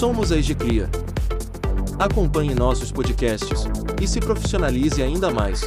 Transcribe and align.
Somos 0.00 0.32
a 0.32 0.38
Egecria. 0.38 0.88
Acompanhe 1.98 2.54
nossos 2.54 2.90
podcasts 2.90 3.64
e 4.00 4.08
se 4.08 4.18
profissionalize 4.18 5.02
ainda 5.02 5.30
mais. 5.30 5.60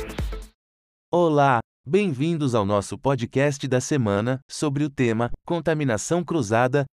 Olá, 1.13 1.59
bem-vindos 1.88 2.56
ao 2.56 2.66
nosso 2.66 2.98
podcast 2.98 3.68
da 3.68 3.80
semana 3.80 4.40
sobre 4.50 4.84
o 4.84 4.90
tema 4.90 5.30
Contaminação 5.46 6.24
Cruzada. 6.24 6.84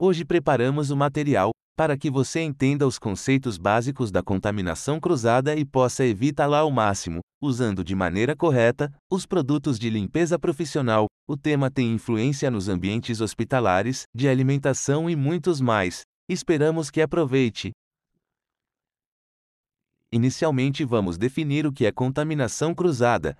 Hoje 0.00 0.24
preparamos 0.24 0.92
o 0.92 0.96
material 0.96 1.50
para 1.76 1.98
que 1.98 2.08
você 2.08 2.42
entenda 2.42 2.86
os 2.86 2.96
conceitos 2.96 3.58
básicos 3.58 4.12
da 4.12 4.22
contaminação 4.22 5.00
cruzada 5.00 5.56
e 5.56 5.64
possa 5.64 6.06
evitá-la 6.06 6.60
ao 6.60 6.70
máximo, 6.70 7.18
usando 7.42 7.82
de 7.82 7.96
maneira 7.96 8.36
correta 8.36 8.88
os 9.10 9.26
produtos 9.26 9.80
de 9.80 9.90
limpeza 9.90 10.38
profissional. 10.38 11.06
O 11.28 11.36
tema 11.36 11.72
tem 11.72 11.92
influência 11.92 12.48
nos 12.52 12.68
ambientes 12.68 13.20
hospitalares, 13.20 14.04
de 14.14 14.28
alimentação 14.28 15.10
e 15.10 15.16
muitos 15.16 15.60
mais. 15.60 16.02
Esperamos 16.30 16.90
que 16.90 17.00
aproveite. 17.00 17.70
Inicialmente 20.12 20.84
vamos 20.84 21.16
definir 21.16 21.66
o 21.66 21.72
que 21.72 21.86
é 21.86 21.90
contaminação 21.90 22.74
cruzada. 22.74 23.34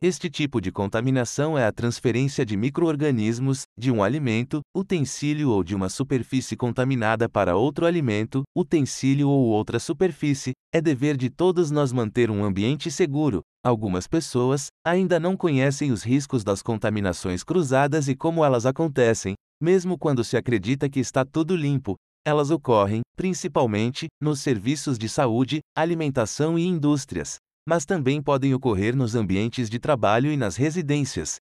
Este 0.00 0.30
tipo 0.30 0.60
de 0.60 0.70
contaminação 0.70 1.58
é 1.58 1.66
a 1.66 1.72
transferência 1.72 2.46
de 2.46 2.56
microorganismos 2.56 3.62
de 3.76 3.90
um 3.90 4.00
alimento, 4.00 4.60
utensílio 4.72 5.50
ou 5.50 5.64
de 5.64 5.74
uma 5.74 5.88
superfície 5.88 6.56
contaminada 6.56 7.28
para 7.28 7.56
outro 7.56 7.84
alimento, 7.84 8.44
utensílio 8.56 9.28
ou 9.28 9.46
outra 9.46 9.80
superfície. 9.80 10.52
É 10.72 10.80
dever 10.80 11.16
de 11.16 11.28
todos 11.28 11.72
nós 11.72 11.92
manter 11.92 12.30
um 12.30 12.44
ambiente 12.44 12.92
seguro. 12.92 13.40
Algumas 13.64 14.06
pessoas 14.06 14.68
ainda 14.86 15.18
não 15.18 15.36
conhecem 15.36 15.90
os 15.90 16.04
riscos 16.04 16.44
das 16.44 16.62
contaminações 16.62 17.42
cruzadas 17.42 18.06
e 18.06 18.14
como 18.14 18.44
elas 18.44 18.66
acontecem, 18.66 19.34
mesmo 19.60 19.98
quando 19.98 20.22
se 20.22 20.36
acredita 20.36 20.88
que 20.88 21.00
está 21.00 21.24
tudo 21.24 21.56
limpo. 21.56 21.96
Elas 22.24 22.50
ocorrem, 22.50 23.02
principalmente, 23.16 24.06
nos 24.20 24.40
serviços 24.40 24.98
de 24.98 25.08
saúde, 25.08 25.60
alimentação 25.76 26.58
e 26.58 26.66
indústrias 26.66 27.38
mas 27.66 27.84
também 27.84 28.22
podem 28.22 28.54
ocorrer 28.54 28.94
nos 28.94 29.14
ambientes 29.14 29.70
de 29.70 29.78
trabalho 29.78 30.30
e 30.30 30.36
nas 30.36 30.56
residências. 30.56 31.36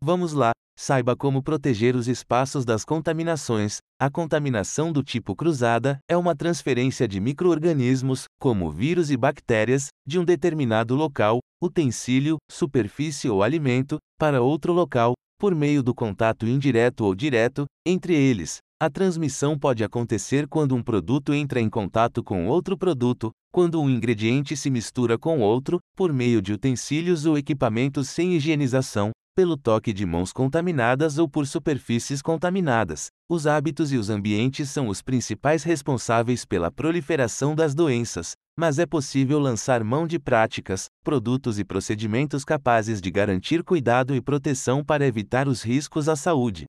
Vamos 0.00 0.32
lá, 0.32 0.52
saiba 0.78 1.16
como 1.16 1.42
proteger 1.42 1.96
os 1.96 2.06
espaços 2.06 2.64
das 2.64 2.84
contaminações. 2.84 3.78
A 4.00 4.08
contaminação 4.08 4.92
do 4.92 5.02
tipo 5.02 5.34
cruzada 5.34 5.98
é 6.08 6.16
uma 6.16 6.36
transferência 6.36 7.08
de 7.08 7.20
microorganismos, 7.20 8.24
como 8.40 8.70
vírus 8.70 9.10
e 9.10 9.16
bactérias, 9.16 9.88
de 10.06 10.18
um 10.18 10.24
determinado 10.24 10.94
local, 10.94 11.40
utensílio, 11.60 12.36
superfície 12.48 13.28
ou 13.28 13.42
alimento, 13.42 13.98
para 14.16 14.40
outro 14.40 14.72
local, 14.72 15.14
por 15.40 15.54
meio 15.54 15.82
do 15.82 15.92
contato 15.92 16.46
indireto 16.46 17.04
ou 17.04 17.14
direto 17.14 17.64
entre 17.84 18.14
eles. 18.14 18.58
A 18.80 18.88
transmissão 18.88 19.58
pode 19.58 19.82
acontecer 19.82 20.46
quando 20.46 20.72
um 20.72 20.80
produto 20.80 21.34
entra 21.34 21.60
em 21.60 21.68
contato 21.68 22.22
com 22.22 22.46
outro 22.46 22.78
produto, 22.78 23.32
quando 23.50 23.82
um 23.82 23.90
ingrediente 23.90 24.56
se 24.56 24.70
mistura 24.70 25.18
com 25.18 25.40
outro, 25.40 25.80
por 25.96 26.12
meio 26.12 26.40
de 26.40 26.52
utensílios 26.52 27.26
ou 27.26 27.36
equipamentos 27.36 28.08
sem 28.08 28.34
higienização, 28.34 29.10
pelo 29.34 29.56
toque 29.56 29.92
de 29.92 30.06
mãos 30.06 30.32
contaminadas 30.32 31.18
ou 31.18 31.28
por 31.28 31.44
superfícies 31.44 32.22
contaminadas. 32.22 33.08
Os 33.28 33.48
hábitos 33.48 33.92
e 33.92 33.96
os 33.96 34.10
ambientes 34.10 34.70
são 34.70 34.86
os 34.86 35.02
principais 35.02 35.64
responsáveis 35.64 36.44
pela 36.44 36.70
proliferação 36.70 37.56
das 37.56 37.74
doenças, 37.74 38.34
mas 38.56 38.78
é 38.78 38.86
possível 38.86 39.40
lançar 39.40 39.82
mão 39.82 40.06
de 40.06 40.20
práticas, 40.20 40.86
produtos 41.02 41.58
e 41.58 41.64
procedimentos 41.64 42.44
capazes 42.44 43.00
de 43.00 43.10
garantir 43.10 43.64
cuidado 43.64 44.14
e 44.14 44.20
proteção 44.20 44.84
para 44.84 45.04
evitar 45.04 45.48
os 45.48 45.64
riscos 45.64 46.08
à 46.08 46.14
saúde. 46.14 46.66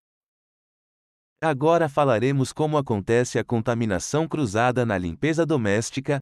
Agora 1.42 1.88
falaremos 1.88 2.52
como 2.52 2.78
acontece 2.78 3.40
a 3.40 3.46
contaminação 3.46 4.28
cruzada 4.28 4.86
na 4.86 4.98
limpeza 4.98 5.46
doméstica. 5.46 6.20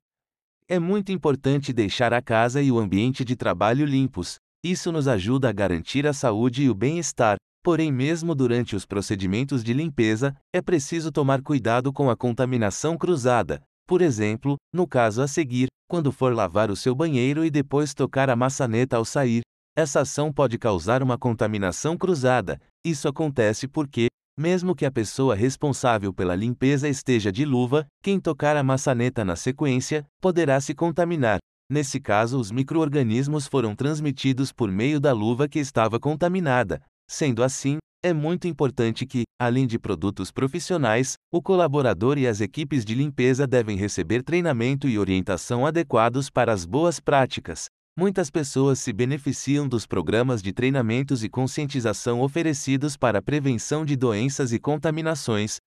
É 0.70 0.78
muito 0.78 1.12
importante 1.12 1.74
deixar 1.74 2.14
a 2.14 2.22
casa 2.22 2.62
e 2.62 2.72
o 2.72 2.78
ambiente 2.78 3.26
de 3.26 3.36
trabalho 3.36 3.84
limpos. 3.84 4.36
Isso 4.64 4.92
nos 4.92 5.08
ajuda 5.08 5.50
a 5.50 5.52
garantir 5.52 6.06
a 6.06 6.14
saúde 6.14 6.62
e 6.64 6.70
o 6.70 6.76
bem-estar. 6.76 7.38
Porém, 7.64 7.92
mesmo 7.92 8.36
durante 8.36 8.76
os 8.76 8.86
procedimentos 8.86 9.64
de 9.64 9.74
limpeza, 9.74 10.36
é 10.54 10.62
preciso 10.62 11.12
tomar 11.12 11.42
cuidado 11.42 11.92
com 11.92 12.12
a 12.12 12.16
contaminação 12.16 12.96
cruzada. 12.96 13.64
Por 13.88 14.04
exemplo, 14.04 14.56
no 14.72 14.86
caso 14.86 15.24
a 15.24 15.28
seguir, 15.28 15.68
quando 15.90 16.12
for 16.12 16.32
lavar 16.32 16.70
o 16.70 16.76
seu 16.76 16.94
banheiro 16.94 17.44
e 17.44 17.50
depois 17.50 17.92
tocar 17.92 18.30
a 18.30 18.36
maçaneta 18.36 18.98
ao 18.98 19.04
sair, 19.04 19.42
essa 19.76 20.02
ação 20.02 20.32
pode 20.32 20.60
causar 20.60 21.02
uma 21.02 21.18
contaminação 21.18 21.98
cruzada. 21.98 22.62
Isso 22.86 23.08
acontece 23.08 23.68
porque, 23.68 24.08
mesmo 24.38 24.76
que 24.76 24.86
a 24.86 24.92
pessoa 24.92 25.36
responsável 25.36 26.14
pela 26.14 26.36
limpeza 26.36 26.88
esteja 26.88 27.32
de 27.32 27.44
luva, 27.44 27.88
quem 28.04 28.20
tocar 28.20 28.56
a 28.56 28.64
maçaneta 28.64 29.26
na 29.26 29.36
sequência 29.36 30.06
poderá 30.22 30.62
se 30.62 30.76
contaminar. 30.76 31.40
Nesse 31.70 32.00
caso, 32.00 32.40
os 32.40 32.52
microorganismos 32.52 33.48
foram 33.48 33.76
transmitidos 33.76 34.54
por 34.54 34.72
meio 34.72 35.00
da 35.00 35.12
luva 35.12 35.48
que 35.48 35.60
estava 35.60 36.00
contaminada. 36.00 36.82
Sendo 37.10 37.44
assim, 37.44 37.78
é 38.04 38.14
muito 38.14 38.48
importante 38.48 39.06
que, 39.06 39.24
além 39.40 39.66
de 39.66 39.80
produtos 39.80 40.32
profissionais, 40.32 41.16
o 41.32 41.42
colaborador 41.42 42.18
e 42.18 42.28
as 42.28 42.40
equipes 42.40 42.86
de 42.86 42.94
limpeza 42.94 43.48
devem 43.48 43.76
receber 43.76 44.24
treinamento 44.24 44.88
e 44.88 45.00
orientação 45.00 45.66
adequados 45.66 46.30
para 46.30 46.54
as 46.54 46.64
boas 46.64 47.00
práticas. 47.00 47.66
Muitas 48.00 48.30
pessoas 48.30 48.78
se 48.78 48.94
beneficiam 48.94 49.68
dos 49.68 49.88
programas 49.88 50.44
de 50.44 50.54
treinamentos 50.54 51.24
e 51.24 51.30
conscientização 51.30 52.22
oferecidos 52.22 52.96
para 52.96 53.18
a 53.18 53.22
prevenção 53.24 53.84
de 53.84 53.96
doenças 53.96 54.54
e 54.54 54.60
contaminações. 54.60 55.58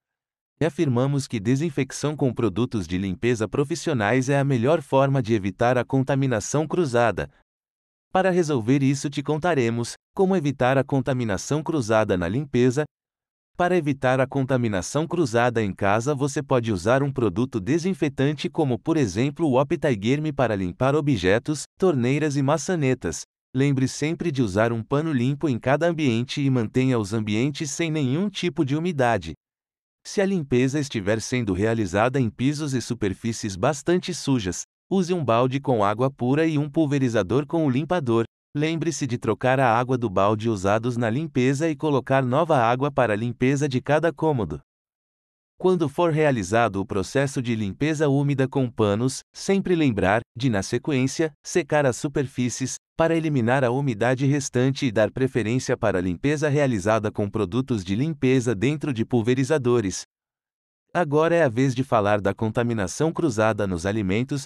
E 0.60 0.64
afirmamos 0.64 1.26
que 1.26 1.40
desinfecção 1.40 2.14
com 2.14 2.32
produtos 2.32 2.86
de 2.86 2.96
limpeza 2.98 3.48
profissionais 3.48 4.28
é 4.28 4.38
a 4.38 4.44
melhor 4.44 4.80
forma 4.80 5.20
de 5.20 5.34
evitar 5.34 5.76
a 5.76 5.84
contaminação 5.84 6.68
cruzada. 6.68 7.28
Para 8.12 8.30
resolver 8.30 8.80
isso, 8.80 9.10
te 9.10 9.24
contaremos 9.24 9.94
como 10.14 10.36
evitar 10.36 10.78
a 10.78 10.84
contaminação 10.84 11.64
cruzada 11.64 12.16
na 12.16 12.28
limpeza 12.28 12.84
para 13.60 13.76
evitar 13.76 14.18
a 14.20 14.26
contaminação 14.26 15.06
cruzada 15.06 15.62
em 15.62 15.70
casa, 15.70 16.14
você 16.14 16.42
pode 16.42 16.72
usar 16.72 17.02
um 17.02 17.12
produto 17.12 17.60
desinfetante 17.60 18.48
como, 18.48 18.78
por 18.78 18.96
exemplo, 18.96 19.46
o 19.46 19.60
Optigerm 19.60 20.32
para 20.34 20.56
limpar 20.56 20.94
objetos, 20.94 21.64
torneiras 21.78 22.38
e 22.38 22.42
maçanetas. 22.42 23.24
Lembre 23.54 23.86
sempre 23.86 24.32
de 24.32 24.42
usar 24.42 24.72
um 24.72 24.82
pano 24.82 25.12
limpo 25.12 25.46
em 25.46 25.58
cada 25.58 25.86
ambiente 25.86 26.40
e 26.40 26.48
mantenha 26.48 26.98
os 26.98 27.12
ambientes 27.12 27.70
sem 27.70 27.90
nenhum 27.90 28.30
tipo 28.30 28.64
de 28.64 28.74
umidade. 28.74 29.34
Se 30.06 30.22
a 30.22 30.24
limpeza 30.24 30.80
estiver 30.80 31.20
sendo 31.20 31.52
realizada 31.52 32.18
em 32.18 32.30
pisos 32.30 32.72
e 32.72 32.80
superfícies 32.80 33.56
bastante 33.56 34.14
sujas, 34.14 34.62
use 34.88 35.12
um 35.12 35.22
balde 35.22 35.60
com 35.60 35.84
água 35.84 36.10
pura 36.10 36.46
e 36.46 36.56
um 36.56 36.70
pulverizador 36.70 37.46
com 37.46 37.66
o 37.66 37.68
limpador. 37.68 38.24
Lembre-se 38.54 39.06
de 39.06 39.16
trocar 39.16 39.60
a 39.60 39.78
água 39.78 39.96
do 39.96 40.10
balde 40.10 40.48
usados 40.48 40.96
na 40.96 41.08
limpeza 41.08 41.70
e 41.70 41.76
colocar 41.76 42.24
nova 42.24 42.58
água 42.58 42.90
para 42.90 43.12
a 43.12 43.16
limpeza 43.16 43.68
de 43.68 43.80
cada 43.80 44.12
cômodo. 44.12 44.60
Quando 45.56 45.88
for 45.88 46.10
realizado 46.10 46.80
o 46.80 46.86
processo 46.86 47.40
de 47.40 47.54
limpeza 47.54 48.08
úmida 48.08 48.48
com 48.48 48.68
panos, 48.68 49.20
sempre 49.32 49.76
lembrar 49.76 50.22
de, 50.36 50.50
na 50.50 50.64
sequência, 50.64 51.32
secar 51.44 51.86
as 51.86 51.96
superfícies, 51.96 52.74
para 52.96 53.14
eliminar 53.14 53.62
a 53.62 53.70
umidade 53.70 54.26
restante 54.26 54.86
e 54.86 54.90
dar 54.90 55.12
preferência 55.12 55.76
para 55.76 55.98
a 55.98 56.02
limpeza 56.02 56.48
realizada 56.48 57.12
com 57.12 57.30
produtos 57.30 57.84
de 57.84 57.94
limpeza 57.94 58.52
dentro 58.52 58.92
de 58.92 59.04
pulverizadores. 59.04 60.02
Agora 60.92 61.36
é 61.36 61.44
a 61.44 61.48
vez 61.48 61.72
de 61.72 61.84
falar 61.84 62.20
da 62.20 62.34
contaminação 62.34 63.12
cruzada 63.12 63.64
nos 63.64 63.86
alimentos. 63.86 64.42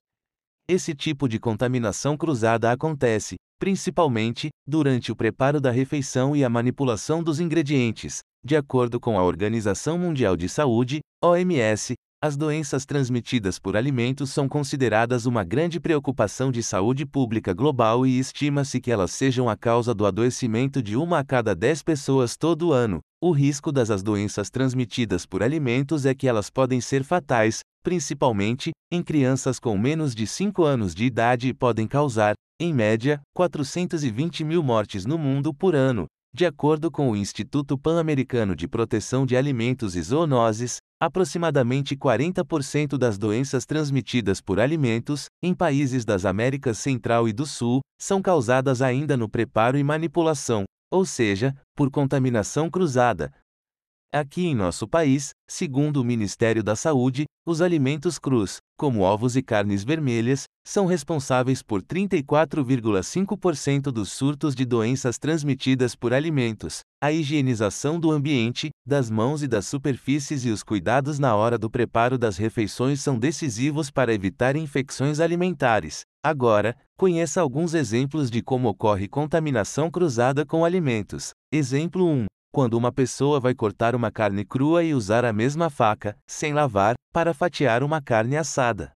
Esse 0.69 0.95
tipo 0.95 1.27
de 1.27 1.39
contaminação 1.39 2.19
cruzada 2.19 2.71
acontece, 2.71 3.37
principalmente, 3.59 4.49
durante 4.67 5.11
o 5.11 5.17
preparo 5.17 5.61
da 5.61 5.71
refeição 5.71 6.35
e 6.35 6.45
a 6.45 6.49
manipulação 6.49 7.23
dos 7.23 7.41
ingredientes. 7.41 8.21
De 8.45 8.57
acordo 8.57 9.01
com 9.01 9.19
a 9.19 9.23
Organização 9.23 9.99
Mundial 9.99 10.37
de 10.37 10.49
Saúde, 10.49 11.01
OMS, 11.23 11.95
as 12.25 12.39
doenças 12.39 12.87
transmitidas 12.87 13.59
por 13.59 13.77
alimentos 13.77 14.31
são 14.31 14.49
consideradas 14.49 15.27
uma 15.27 15.45
grande 15.45 15.79
preocupação 15.79 16.51
de 16.51 16.62
saúde 16.62 17.05
pública 17.05 17.53
global 17.53 18.06
e 18.06 18.19
estima-se 18.19 18.81
que 18.81 18.91
elas 18.91 19.11
sejam 19.11 19.47
a 19.47 19.55
causa 19.55 19.95
do 19.95 20.07
adoecimento 20.07 20.83
de 20.83 20.97
uma 20.97 21.19
a 21.19 21.25
cada 21.25 21.55
dez 21.55 21.83
pessoas 21.83 22.35
todo 22.35 22.73
ano. 22.73 23.00
O 23.23 23.31
risco 23.31 23.71
das 23.71 24.03
doenças 24.03 24.49
transmitidas 24.49 25.27
por 25.27 25.43
alimentos 25.43 26.07
é 26.07 26.15
que 26.15 26.27
elas 26.27 26.49
podem 26.49 26.81
ser 26.81 27.05
fatais, 27.05 27.61
principalmente 27.85 28.73
em 28.91 29.03
crianças 29.03 29.61
com 29.61 29.77
menos 29.77 30.15
de 30.15 30.27
5 30.27 30.65
anos 30.65 30.95
de 30.95 31.05
idade 31.05 31.53
podem 31.53 31.87
causar, 31.87 32.35
em 32.59 32.73
média, 32.73 33.21
420 33.37 34.43
mil 34.43 34.63
mortes 34.63 35.05
no 35.05 35.19
mundo 35.19 35.53
por 35.53 35.75
ano. 35.75 36.07
De 36.35 36.47
acordo 36.47 36.91
com 36.91 37.11
o 37.11 37.17
Instituto 37.17 37.79
Pan-Americano 37.79 38.57
de 38.57 38.67
Proteção 38.67 39.25
de 39.25 39.37
Alimentos 39.37 39.95
e 39.95 40.03
Zoonoses, 40.03 40.79
aproximadamente 41.01 41.95
40% 41.95 42.97
das 42.97 43.19
doenças 43.19 43.67
transmitidas 43.67 44.41
por 44.41 44.59
alimentos, 44.59 45.27
em 45.43 45.55
países 45.55 46.05
das 46.05 46.25
Américas 46.25 46.79
Central 46.79 47.29
e 47.29 47.33
do 47.33 47.47
Sul, 47.47 47.81
são 48.01 48.23
causadas 48.23 48.81
ainda 48.81 49.17
no 49.17 49.29
preparo 49.29 49.77
e 49.77 49.85
manipulação, 49.85 50.65
ou 50.91 51.05
seja, 51.05 51.55
por 51.77 51.91
contaminação 51.91 52.71
cruzada. 52.71 53.31
Aqui 54.14 54.46
em 54.46 54.55
nosso 54.55 54.87
país, 54.87 55.31
segundo 55.50 55.96
o 55.96 56.05
Ministério 56.05 56.62
da 56.62 56.76
Saúde, 56.76 57.25
os 57.44 57.61
alimentos 57.61 58.16
crus, 58.16 58.58
como 58.78 59.00
ovos 59.00 59.34
e 59.34 59.43
carnes 59.43 59.82
vermelhas, 59.82 60.44
são 60.64 60.87
responsáveis 60.87 61.64
por 61.64 61.82
34,5% 61.82 63.90
dos 63.90 64.12
surtos 64.12 64.55
de 64.55 64.64
doenças 64.64 65.19
transmitidas 65.19 65.96
por 65.96 66.14
alimentos. 66.14 66.82
A 67.02 67.11
higienização 67.11 67.99
do 67.99 68.12
ambiente, 68.12 68.70
das 68.87 69.11
mãos 69.11 69.43
e 69.43 69.49
das 69.49 69.66
superfícies 69.66 70.44
e 70.44 70.50
os 70.50 70.62
cuidados 70.62 71.19
na 71.19 71.34
hora 71.34 71.58
do 71.58 71.69
preparo 71.69 72.16
das 72.16 72.37
refeições 72.37 73.00
são 73.00 73.19
decisivos 73.19 73.90
para 73.90 74.14
evitar 74.14 74.55
infecções 74.55 75.19
alimentares. 75.19 76.02
Agora, 76.25 76.76
conheça 76.96 77.40
alguns 77.40 77.75
exemplos 77.75 78.31
de 78.31 78.43
como 78.43 78.69
ocorre 78.69 79.08
contaminação 79.08 79.90
cruzada 79.90 80.46
com 80.46 80.64
alimentos. 80.64 81.32
Exemplo 81.52 82.06
1 82.06 82.26
quando 82.55 82.75
uma 82.75 82.93
pessoa 82.93 83.41
vai 83.41 83.53
cortar 83.53 83.97
uma 83.97 84.12
carne 84.12 84.45
crua 84.45 84.85
e 84.85 84.95
usar 84.95 85.25
a 85.25 85.33
mesma 85.33 85.69
faca, 85.69 86.17
sem 86.25 86.53
lavar, 86.55 86.95
para 87.12 87.35
fatiar 87.35 87.83
uma 87.83 88.01
carne 88.01 88.37
assada. 88.37 88.93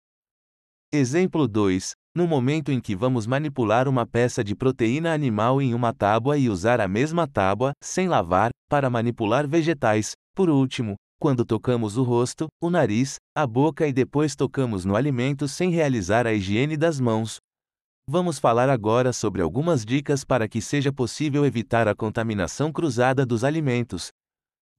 Exemplo 0.94 1.48
2. 1.48 1.94
No 2.16 2.28
momento 2.28 2.72
em 2.72 2.80
que 2.80 2.96
vamos 2.96 3.26
manipular 3.26 3.88
uma 3.88 4.06
peça 4.06 4.44
de 4.44 4.56
proteína 4.56 5.12
animal 5.12 5.60
em 5.60 5.74
uma 5.74 5.92
tábua 5.92 6.38
e 6.38 6.52
usar 6.52 6.80
a 6.80 6.88
mesma 6.88 7.28
tábua, 7.28 7.72
sem 7.84 8.08
lavar, 8.08 8.52
para 8.70 8.92
manipular 8.92 9.48
vegetais. 9.48 10.12
Por 10.36 10.52
último, 10.52 10.94
quando 11.20 11.44
tocamos 11.44 11.98
o 11.98 12.04
rosto, 12.04 12.46
o 12.62 12.70
nariz, 12.70 13.16
a 13.36 13.48
boca 13.48 13.88
e 13.88 13.92
depois 13.92 14.36
tocamos 14.36 14.86
no 14.86 14.96
alimento 14.96 15.48
sem 15.48 15.72
realizar 15.72 16.28
a 16.28 16.34
higiene 16.34 16.78
das 16.78 17.00
mãos, 17.00 17.40
Vamos 18.10 18.40
falar 18.40 18.70
agora 18.70 19.12
sobre 19.12 19.42
algumas 19.42 19.84
dicas 19.84 20.24
para 20.24 20.48
que 20.48 20.62
seja 20.62 20.94
possível 20.94 21.46
evitar 21.46 21.90
a 21.90 21.96
contaminação 21.96 22.72
cruzada 22.72 23.26
dos 23.26 23.44
alimentos. 23.44 24.08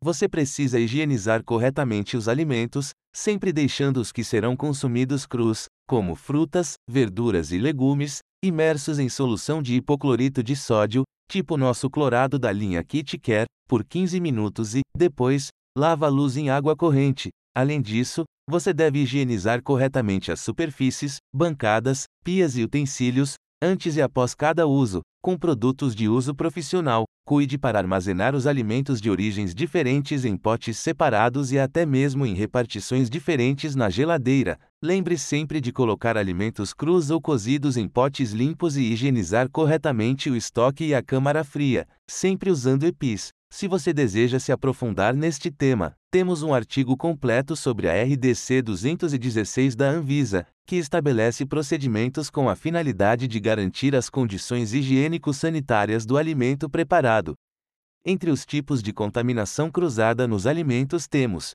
Você 0.03 0.27
precisa 0.27 0.81
higienizar 0.81 1.45
corretamente 1.45 2.17
os 2.17 2.27
alimentos, 2.27 2.93
sempre 3.15 3.53
deixando 3.53 3.99
os 3.99 4.11
que 4.11 4.25
serão 4.25 4.57
consumidos 4.57 5.27
crus, 5.27 5.67
como 5.87 6.15
frutas, 6.15 6.77
verduras 6.89 7.53
e 7.53 7.59
legumes, 7.59 8.21
imersos 8.43 8.99
em 8.99 9.11
solução 9.11 9.61
de 9.61 9.75
hipoclorito 9.75 10.43
de 10.43 10.57
sódio, 10.57 11.03
tipo 11.31 11.59
nosso 11.59 11.91
clorado 11.91 12.39
da 12.39 12.51
linha 12.51 12.83
Kit 12.83 13.19
Care, 13.19 13.45
por 13.69 13.85
15 13.85 14.19
minutos 14.21 14.75
e, 14.75 14.81
depois, 14.97 15.49
lava 15.77 16.07
a 16.07 16.09
luz 16.09 16.39
em 16.39 16.49
água 16.49 16.75
corrente. 16.75 17.29
Além 17.55 17.83
disso, 17.83 18.25
você 18.49 18.73
deve 18.73 19.01
higienizar 19.01 19.63
corretamente 19.63 20.33
as 20.33 20.41
superfícies, 20.41 21.19
bancadas, 21.33 22.05
pias 22.25 22.57
e 22.57 22.63
utensílios, 22.63 23.35
antes 23.63 23.97
e 23.97 24.01
após 24.01 24.35
cada 24.35 24.67
uso, 24.67 25.03
com 25.23 25.37
produtos 25.37 25.95
de 25.95 26.09
uso 26.09 26.35
profissional. 26.35 27.05
Cuide 27.27 27.59
para 27.59 27.79
armazenar 27.79 28.35
os 28.35 28.47
alimentos 28.47 29.03
de 29.03 29.11
origens 29.11 29.55
diferentes 29.55 30.25
em 30.25 30.35
potes 30.35 30.79
separados 30.79 31.53
e 31.53 31.59
até 31.59 31.85
mesmo 31.85 32.25
em 32.25 32.33
repartições 32.33 33.11
diferentes 33.11 33.77
na 33.77 33.91
geladeira. 33.91 34.59
Lembre 34.83 35.19
sempre 35.19 35.61
de 35.61 35.71
colocar 35.71 36.17
alimentos 36.17 36.73
crus 36.73 37.11
ou 37.11 37.21
cozidos 37.21 37.77
em 37.77 37.87
potes 37.87 38.33
limpos 38.33 38.79
e 38.79 38.83
higienizar 38.83 39.51
corretamente 39.51 40.31
o 40.31 40.37
estoque 40.37 40.85
e 40.85 40.95
a 40.95 41.03
câmara 41.03 41.45
fria, 41.45 41.87
sempre 42.09 42.51
usando 42.51 42.85
EPIs. 42.85 43.29
Se 43.51 43.67
você 43.67 43.93
deseja 43.93 44.39
se 44.39 44.53
aprofundar 44.53 45.15
neste 45.15 45.51
tema, 45.51 45.95
temos 46.11 46.43
um 46.43 46.55
artigo 46.55 46.97
completo 46.97 47.57
sobre 47.57 47.89
a 47.89 48.05
RDC 48.05 48.63
216 48.63 49.75
da 49.75 49.89
Anvisa, 49.89 50.47
que 50.67 50.77
estabelece 50.77 51.47
procedimentos 51.47 52.31
com 52.31 52.49
a 52.49 52.55
finalidade 52.55 53.27
de 53.27 53.41
garantir 53.41 53.97
as 53.97 54.11
condições 54.11 54.75
higiênico-sanitárias 54.75 56.05
do 56.05 56.17
alimento 56.17 56.69
preparado. 56.69 57.35
Entre 58.05 58.31
os 58.31 58.47
tipos 58.47 58.83
de 58.83 58.93
contaminação 58.93 59.71
cruzada 59.71 60.29
nos 60.29 60.47
alimentos 60.47 61.09
temos 61.09 61.53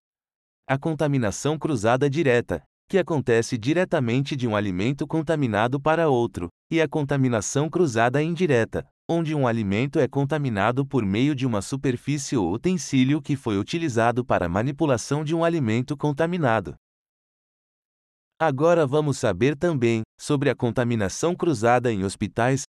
a 0.67 0.77
contaminação 0.77 1.57
cruzada 1.57 2.09
direta, 2.09 2.63
que 2.89 2.97
acontece 2.97 3.57
diretamente 3.57 4.35
de 4.35 4.47
um 4.47 4.55
alimento 4.55 5.05
contaminado 5.07 5.79
para 5.79 6.09
outro, 6.09 6.49
e 6.71 6.81
a 6.81 6.87
contaminação 6.87 7.69
cruzada 7.69 8.21
indireta, 8.21 8.85
onde 9.09 9.35
um 9.35 9.45
alimento 9.45 9.99
é 9.99 10.07
contaminado 10.07 10.85
por 10.85 11.05
meio 11.05 11.35
de 11.35 11.45
uma 11.45 11.61
superfície 11.61 12.37
ou 12.37 12.53
utensílio 12.53 13.21
que 13.21 13.35
foi 13.35 13.57
utilizado 13.57 14.23
para 14.23 14.47
manipulação 14.47 15.23
de 15.23 15.35
um 15.35 15.43
alimento 15.43 15.97
contaminado. 15.97 16.75
Agora 18.39 18.87
vamos 18.87 19.17
saber 19.17 19.55
também 19.55 20.01
sobre 20.19 20.49
a 20.49 20.55
contaminação 20.55 21.35
cruzada 21.35 21.91
em 21.91 22.03
hospitais. 22.03 22.63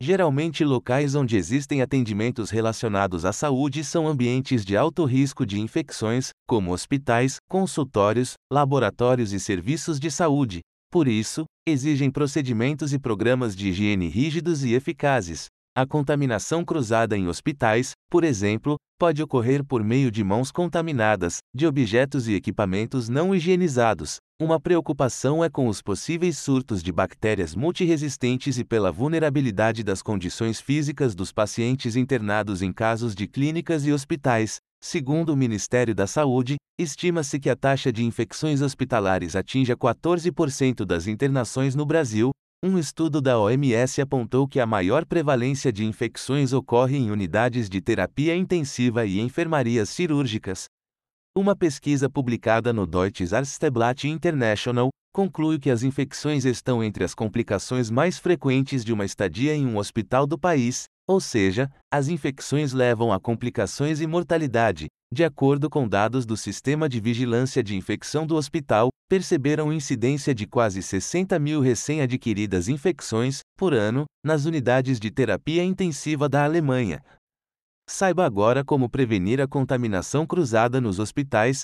Geralmente, 0.00 0.64
locais 0.64 1.14
onde 1.14 1.36
existem 1.36 1.82
atendimentos 1.82 2.50
relacionados 2.50 3.24
à 3.24 3.32
saúde 3.32 3.84
são 3.84 4.08
ambientes 4.08 4.64
de 4.64 4.76
alto 4.76 5.04
risco 5.04 5.44
de 5.44 5.60
infecções, 5.60 6.30
como 6.48 6.72
hospitais, 6.72 7.36
consultórios, 7.48 8.34
laboratórios 8.50 9.32
e 9.32 9.38
serviços 9.38 10.00
de 10.00 10.10
saúde. 10.10 10.60
Por 10.90 11.06
isso, 11.06 11.44
exigem 11.66 12.10
procedimentos 12.10 12.92
e 12.92 12.98
programas 12.98 13.54
de 13.54 13.68
higiene 13.68 14.08
rígidos 14.08 14.64
e 14.64 14.74
eficazes. 14.74 15.46
A 15.80 15.86
contaminação 15.86 16.62
cruzada 16.62 17.16
em 17.16 17.26
hospitais, 17.26 17.92
por 18.10 18.22
exemplo, 18.22 18.76
pode 18.98 19.22
ocorrer 19.22 19.64
por 19.64 19.82
meio 19.82 20.10
de 20.10 20.22
mãos 20.22 20.52
contaminadas, 20.52 21.38
de 21.54 21.66
objetos 21.66 22.28
e 22.28 22.34
equipamentos 22.34 23.08
não 23.08 23.34
higienizados. 23.34 24.16
Uma 24.38 24.60
preocupação 24.60 25.42
é 25.42 25.48
com 25.48 25.68
os 25.68 25.80
possíveis 25.80 26.36
surtos 26.36 26.82
de 26.82 26.92
bactérias 26.92 27.54
multiresistentes 27.54 28.58
e 28.58 28.64
pela 28.64 28.92
vulnerabilidade 28.92 29.82
das 29.82 30.02
condições 30.02 30.60
físicas 30.60 31.14
dos 31.14 31.32
pacientes 31.32 31.96
internados 31.96 32.60
em 32.60 32.74
casos 32.74 33.14
de 33.14 33.26
clínicas 33.26 33.86
e 33.86 33.90
hospitais. 33.90 34.58
Segundo 34.82 35.30
o 35.30 35.36
Ministério 35.36 35.94
da 35.94 36.06
Saúde, 36.06 36.56
estima-se 36.78 37.40
que 37.40 37.48
a 37.48 37.56
taxa 37.56 37.90
de 37.90 38.04
infecções 38.04 38.60
hospitalares 38.60 39.34
atinja 39.34 39.74
14% 39.74 40.84
das 40.84 41.06
internações 41.06 41.74
no 41.74 41.86
Brasil, 41.86 42.32
um 42.62 42.78
estudo 42.78 43.22
da 43.22 43.38
OMS 43.38 44.02
apontou 44.02 44.46
que 44.46 44.60
a 44.60 44.66
maior 44.66 45.06
prevalência 45.06 45.72
de 45.72 45.82
infecções 45.82 46.52
ocorre 46.52 46.98
em 46.98 47.10
unidades 47.10 47.70
de 47.70 47.80
terapia 47.80 48.36
intensiva 48.36 49.06
e 49.06 49.18
enfermarias 49.18 49.88
cirúrgicas. 49.88 50.66
Uma 51.34 51.56
pesquisa 51.56 52.10
publicada 52.10 52.70
no 52.70 52.86
Deutsches 52.86 53.32
Arzteblatt 53.32 54.06
International 54.06 54.90
conclui 55.10 55.58
que 55.58 55.70
as 55.70 55.82
infecções 55.82 56.44
estão 56.44 56.84
entre 56.84 57.02
as 57.02 57.14
complicações 57.14 57.90
mais 57.90 58.18
frequentes 58.18 58.84
de 58.84 58.92
uma 58.92 59.06
estadia 59.06 59.54
em 59.54 59.64
um 59.64 59.78
hospital 59.78 60.26
do 60.26 60.38
país, 60.38 60.84
ou 61.08 61.18
seja, 61.18 61.70
as 61.90 62.08
infecções 62.08 62.74
levam 62.74 63.10
a 63.10 63.18
complicações 63.18 64.02
e 64.02 64.06
mortalidade, 64.06 64.86
de 65.10 65.24
acordo 65.24 65.70
com 65.70 65.88
dados 65.88 66.26
do 66.26 66.36
Sistema 66.36 66.90
de 66.90 67.00
Vigilância 67.00 67.62
de 67.62 67.74
Infecção 67.74 68.26
do 68.26 68.36
hospital, 68.36 68.90
perceberam 69.10 69.72
incidência 69.72 70.32
de 70.32 70.46
quase 70.46 70.80
60 70.80 71.36
mil 71.40 71.60
recém-adquiridas 71.60 72.68
infecções, 72.68 73.40
por 73.58 73.74
ano, 73.74 74.04
nas 74.24 74.44
unidades 74.44 75.00
de 75.00 75.10
terapia 75.10 75.64
intensiva 75.64 76.28
da 76.28 76.44
Alemanha. 76.44 77.02
Saiba 77.88 78.24
agora 78.24 78.64
como 78.64 78.88
prevenir 78.88 79.40
a 79.40 79.48
contaminação 79.48 80.24
cruzada 80.24 80.80
nos 80.80 81.00
hospitais. 81.00 81.62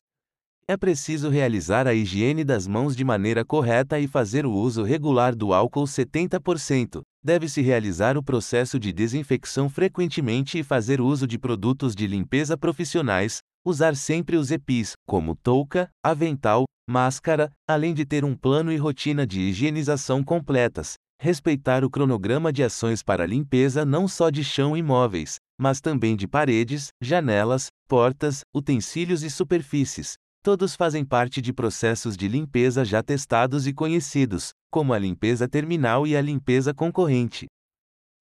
É 0.67 0.77
preciso 0.77 1.29
realizar 1.29 1.87
a 1.87 1.95
higiene 1.95 2.43
das 2.43 2.67
mãos 2.67 2.97
de 2.97 3.05
maneira 3.05 3.45
correta 3.45 4.01
e 4.01 4.09
fazer 4.09 4.45
o 4.45 4.53
uso 4.53 4.83
regular 4.83 5.33
do 5.33 5.55
álcool 5.55 5.85
70%. 5.85 7.03
Deve-se 7.23 7.63
realizar 7.63 8.19
o 8.19 8.25
processo 8.25 8.77
de 8.77 8.93
desinfecção 8.93 9.69
frequentemente 9.69 10.59
e 10.59 10.65
fazer 10.65 11.01
uso 11.01 11.29
de 11.29 11.39
produtos 11.39 11.95
de 11.95 12.09
limpeza 12.09 12.59
profissionais, 12.59 13.39
usar 13.67 13.97
sempre 13.97 14.37
os 14.37 14.53
EPIs, 14.53 14.93
como 15.05 15.35
touca, 15.35 15.91
avental, 16.01 16.67
máscara, 16.89 17.51
além 17.69 17.93
de 17.93 18.07
ter 18.07 18.25
um 18.25 18.37
plano 18.37 18.71
e 18.71 18.77
rotina 18.77 19.27
de 19.27 19.41
higienização 19.41 20.23
completas, 20.23 20.95
respeitar 21.21 21.85
o 21.85 21.91
cronograma 21.91 22.53
de 22.53 22.63
ações 22.63 23.03
para 23.03 23.27
limpeza 23.27 23.85
não 23.85 24.07
só 24.07 24.31
de 24.31 24.45
chão 24.45 24.77
e 24.77 24.83
móveis, 24.85 25.39
mas 25.59 25.81
também 25.81 26.15
de 26.15 26.29
paredes, 26.29 26.91
janelas, 27.03 27.67
portas, 27.89 28.43
utensílios 28.55 29.25
e 29.25 29.31
superfícies. 29.31 30.15
Todos 30.45 30.77
fazem 30.77 31.05
parte 31.05 31.43
de 31.43 31.53
processos 31.53 32.17
de 32.17 32.29
limpeza 32.29 32.85
já 32.85 33.03
testados 33.03 33.67
e 33.67 33.73
conhecidos, 33.73 34.51
como 34.71 34.95
a 34.95 34.99
limpeza 34.99 35.49
terminal 35.49 36.07
e 36.07 36.17
a 36.17 36.23
limpeza 36.23 36.73
concorrente. 36.73 37.47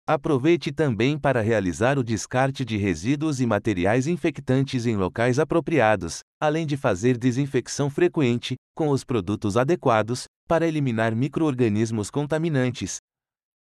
Aproveite 0.05 0.69
também 0.69 1.17
para 1.17 1.39
realizar 1.39 1.97
o 1.97 2.03
descarte 2.03 2.65
de 2.65 2.75
resíduos 2.75 3.39
e 3.39 3.45
materiais 3.45 4.05
infectantes 4.05 4.85
em 4.85 4.97
locais 4.97 5.39
apropriados, 5.39 6.19
além 6.41 6.67
de 6.67 6.75
fazer 6.75 7.17
desinfecção 7.17 7.89
frequente, 7.89 8.55
com 8.75 8.89
os 8.89 9.05
produtos 9.05 9.55
adequados, 9.55 10.25
para 10.45 10.67
eliminar 10.67 11.15
microorganismos 11.15 12.11
contaminantes, 12.11 12.97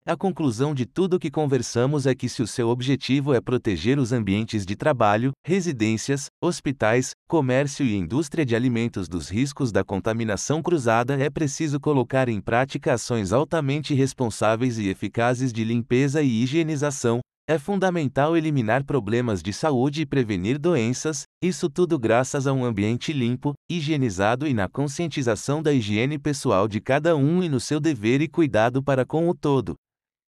a 0.03 0.17
conclusão 0.17 0.74
de 0.74 0.84
tudo 0.84 1.17
o 1.17 1.20
que 1.20 1.29
conversamos 1.29 2.08
é 2.08 2.15
que, 2.15 2.27
se 2.27 2.41
o 2.41 2.48
seu 2.48 2.70
objetivo 2.70 3.36
é 3.36 3.39
proteger 3.39 4.00
os 4.00 4.12
ambientes 4.12 4.65
de 4.65 4.75
trabalho, 4.75 5.31
residências, 5.46 6.25
hospitais, 6.41 7.12
comércio 7.29 7.86
e 7.86 7.96
indústria 7.96 8.43
de 8.43 8.55
alimentos 8.55 9.08
dos 9.08 9.29
riscos 9.29 9.72
da 9.72 9.84
contaminação 9.84 10.60
cruzada, 10.60 11.15
é 11.22 11.29
preciso 11.29 11.79
colocar 11.79 12.29
em 12.29 12.41
prática 12.41 12.93
ações 12.93 13.31
altamente 13.31 13.93
responsáveis 13.93 14.79
e 14.79 14.88
eficazes 14.89 15.53
de 15.53 15.63
limpeza 15.63 16.24
e 16.24 16.41
higienização. 16.41 17.20
É 17.48 17.60
fundamental 17.60 18.36
eliminar 18.36 18.84
problemas 18.84 19.43
de 19.43 19.53
saúde 19.53 20.01
e 20.01 20.05
prevenir 20.08 20.58
doenças, 20.58 21.25
isso 21.43 21.70
tudo 21.70 22.00
graças 22.00 22.48
a 22.48 22.53
um 22.53 22.65
ambiente 22.65 23.13
limpo, 23.13 23.53
higienizado 23.70 24.48
e 24.48 24.53
na 24.53 24.67
conscientização 24.67 25.62
da 25.62 25.72
higiene 25.72 26.17
pessoal 26.17 26.67
de 26.67 26.81
cada 26.81 27.15
um 27.15 27.43
e 27.43 27.48
no 27.48 27.60
seu 27.60 27.79
dever 27.79 28.20
e 28.20 28.27
cuidado 28.27 28.81
para 28.81 29.05
com 29.05 29.29
o 29.29 29.36
todo. 29.36 29.75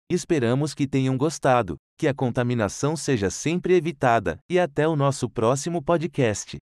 Esperamos 0.08 0.72
que 0.72 0.86
tenham 0.86 1.16
gostado, 1.18 1.76
que 1.98 2.06
a 2.06 2.14
contaminação 2.14 2.94
seja 2.94 3.28
sempre 3.28 3.74
evitada, 3.74 4.38
e 4.48 4.56
até 4.56 4.86
o 4.86 4.94
nosso 4.94 5.28
próximo 5.28 5.82
podcast. 5.82 6.58